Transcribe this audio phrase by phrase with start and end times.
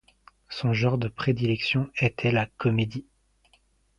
[0.49, 3.05] Son genre de prédilection était la comédie.